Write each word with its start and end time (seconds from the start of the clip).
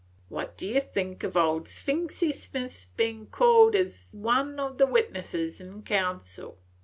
What 0.29 0.57
do 0.57 0.65
ye 0.65 0.79
think 0.79 1.23
of 1.23 1.37
old 1.37 1.65
Sphyxy 1.67 2.31
Smith 2.33 2.71
's 2.73 2.85
bein' 2.87 3.27
called 3.27 3.75
in 3.75 3.85
as 3.85 4.07
one 4.11 4.59
o' 4.59 4.73
the 4.73 4.87
witnesses 4.87 5.61
in 5.61 5.83
council? 5.83 6.57